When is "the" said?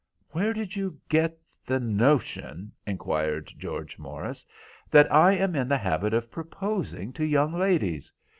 1.63-1.79, 5.67-5.77